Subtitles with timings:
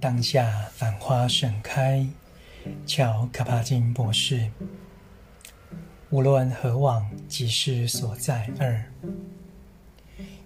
[0.00, 2.06] 当下繁花盛开，
[2.86, 4.48] 乔卡帕金博士。
[6.10, 8.80] 无论何往，即是所在二。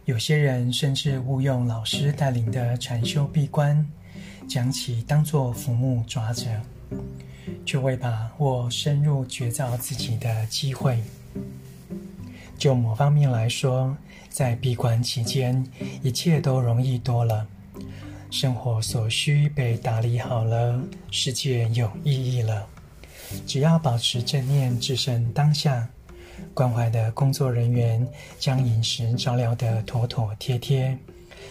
[0.07, 3.87] 有些人甚至误用老师带领的禅修闭关，
[4.49, 6.47] 将其当作浮木抓着，
[7.67, 11.03] 却未把握深入觉照自己的机会。
[12.57, 13.95] 就某方面来说，
[14.31, 15.63] 在闭关期间，
[16.03, 17.47] 一切都容易多了。
[18.33, 22.67] 生活所需被打理好了，世界有意义了。
[23.47, 25.87] 只要保持正念，置身当下，
[26.55, 28.05] 关怀的工作人员
[28.39, 30.97] 将饮食照料得妥妥帖帖。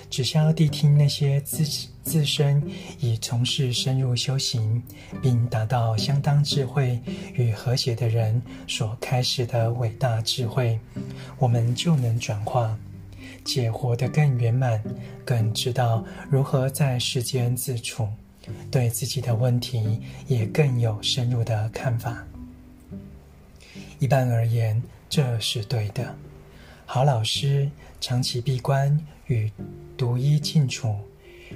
[0.09, 1.63] 只需要谛听那些自
[2.01, 2.61] 自身
[2.99, 4.81] 已从事深入修行，
[5.21, 6.99] 并达到相当智慧
[7.35, 10.79] 与和谐的人所开始的伟大智慧，
[11.37, 12.75] 我们就能转化。
[13.43, 14.81] 且活得更圆满，
[15.25, 18.07] 更知道如何在世间自处，
[18.69, 22.25] 对自己的问题也更有深入的看法。
[23.99, 26.15] 一般而言，这是对的。
[26.85, 29.49] 好老师长期闭关与
[29.95, 30.95] 独一静处，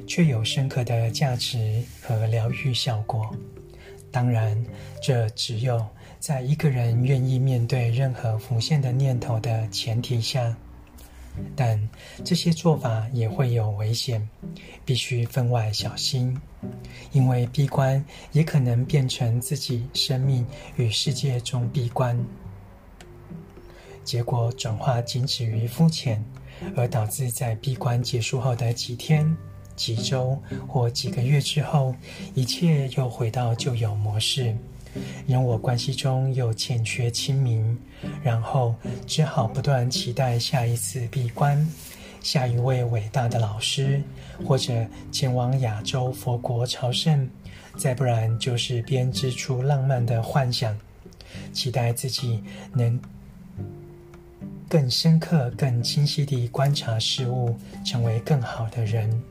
[0.07, 3.35] 却有深刻的价值和疗愈效果。
[4.11, 4.63] 当然，
[5.01, 5.85] 这只有
[6.19, 10.55] 在一个人愿意面对任何浮现的念头的前提下。
[11.55, 11.89] 但
[12.23, 14.27] 这些做法也会有危险，
[14.83, 16.37] 必须分外小心，
[17.11, 22.17] 因为闭关也可能变成自己生命与世界中闭关，
[24.03, 26.23] 结果转化仅止于肤浅，
[26.75, 29.35] 而导致在闭关结束后的几天、
[29.75, 31.95] 几周或几个月之后，
[32.33, 34.55] 一切又回到旧有模式。
[35.27, 37.77] 人我关系中又欠缺清明，
[38.23, 41.67] 然后只好不断期待下一次闭关，
[42.21, 44.01] 下一位伟大的老师，
[44.45, 47.29] 或者前往亚洲佛国朝圣，
[47.77, 50.77] 再不然就是编织出浪漫的幻想，
[51.51, 52.43] 期待自己
[52.73, 52.99] 能
[54.67, 59.21] 更深刻、更清晰地观察事物，成为更好的人。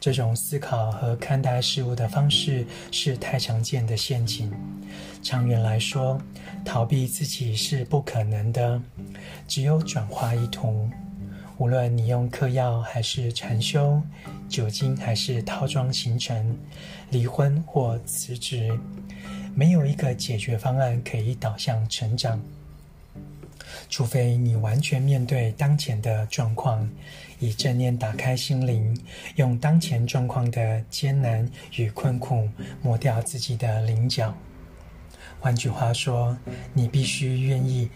[0.00, 4.50] 这种思考和看待事物的方式是太常见的陷阱。
[5.22, 6.18] 长远来说，
[6.64, 8.80] 逃避自己是不可能的，
[9.46, 10.88] 只有转化一途。
[11.58, 14.00] 无论你用嗑药还是禅修，
[14.48, 16.56] 酒精还是套装行程，
[17.10, 18.72] 离婚或辞职，
[19.54, 22.40] 没有一个解决方案可以导向成长。
[23.88, 26.88] 除非你完全面对当前的状况，
[27.38, 28.96] 以正念打开心灵，
[29.36, 32.48] 用当前状况的艰难与困苦
[32.82, 34.34] 磨掉自己的棱角。
[35.38, 36.36] 换句话说，
[36.74, 37.88] 你必须愿意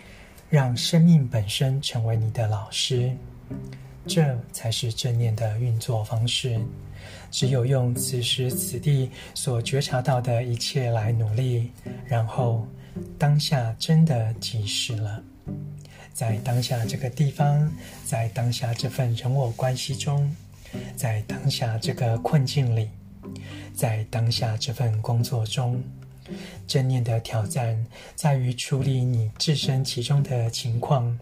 [0.49, 3.13] 让生命本身成为你的老师，
[4.07, 6.59] 这才是正念的运作方式。
[7.31, 11.71] 只有用此时此地所觉察到的一切来努力，
[12.07, 12.67] 然后
[13.19, 15.23] 当下真的即是了。
[16.15, 17.71] 在当下这个地方，
[18.07, 20.35] 在当下这份人我关系中，
[20.95, 22.89] 在当下这个困境里，
[23.75, 25.83] 在当下这份工作中，
[26.69, 31.19] 正念的挑战在于处理你置身其中的情况，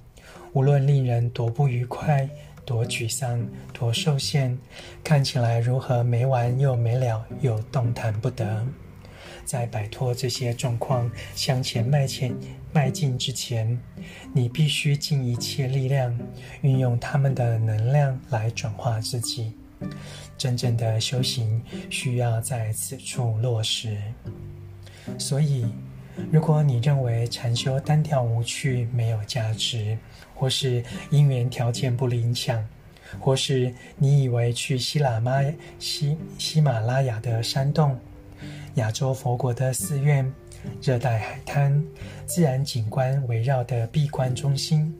[0.52, 2.28] 无论令人多不愉快、
[2.66, 3.42] 多沮丧、
[3.72, 4.56] 多受限，
[5.02, 8.62] 看起来如何没完又没了，又动弹不得。
[9.44, 12.34] 在摆脱这些状况向前迈前
[12.72, 13.78] 迈进之前，
[14.32, 16.18] 你必须尽一切力量，
[16.62, 19.52] 运用他们的能量来转化自己。
[20.38, 21.60] 真正的修行
[21.90, 23.96] 需要在此处落实。
[25.18, 25.66] 所以，
[26.30, 29.96] 如果你认为禅修单调无趣、没有价值，
[30.34, 32.64] 或是因缘条件不理想，
[33.18, 35.42] 或是你以为去喜喇嘛
[35.78, 37.98] 喜喜马拉雅的山洞，
[38.76, 40.30] 亚洲佛国的寺院、
[40.80, 41.84] 热带海滩、
[42.26, 44.94] 自然景观围绕的闭关中心，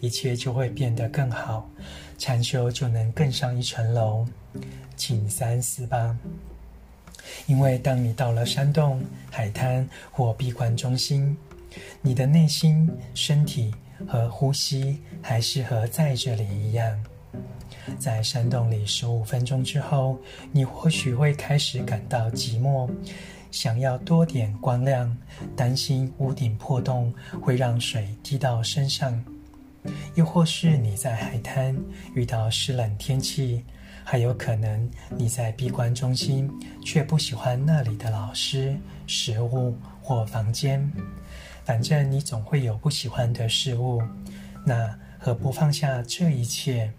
[0.00, 1.68] 一切就会变得更好，
[2.16, 4.26] 禅修就能更上一层楼。
[4.96, 6.16] 请三思吧。
[7.46, 11.36] 因为当你到了山洞、海滩或闭关中心，
[12.00, 13.74] 你的内心、身体
[14.08, 17.04] 和呼吸还是和在这里一样。
[17.98, 20.18] 在山洞里十五分钟之后，
[20.52, 22.88] 你或许会开始感到寂寞，
[23.50, 25.16] 想要多点光亮，
[25.56, 29.12] 担心屋顶破洞会让水滴到身上；
[30.14, 31.76] 又或是你在海滩
[32.14, 33.64] 遇到湿冷天气，
[34.04, 36.50] 还有可能你在闭关中心
[36.84, 40.90] 却不喜欢那里的老师、食物或房间。
[41.64, 44.02] 反正你总会有不喜欢的事物，
[44.64, 46.92] 那何不放下这一切？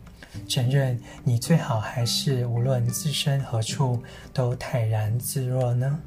[0.47, 4.01] 承认你最好还是无论自身何处
[4.33, 5.99] 都泰然自若呢？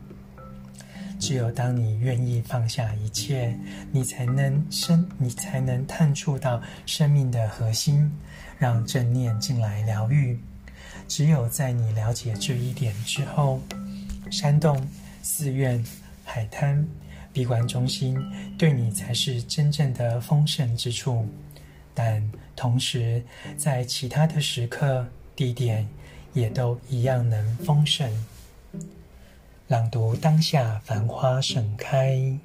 [1.21, 3.57] 只有当你愿意放下一切，
[3.93, 8.13] 你才能生，你才能探触到生命的核心，
[8.59, 10.39] 让正念进来疗愈。
[11.09, 13.61] 只有在你了解这一点之后，
[14.31, 14.87] 山洞、
[15.23, 15.83] 寺院、
[16.25, 16.87] 海滩、
[17.33, 18.19] 闭关中心，
[18.59, 21.27] 对你才是真正的丰盛之处。
[21.95, 23.23] 但同时，
[23.57, 25.07] 在其他的时刻、
[25.37, 25.89] 地点，
[26.33, 28.11] 也都一样能丰盛。
[29.69, 32.39] 朗读当下，繁花盛开。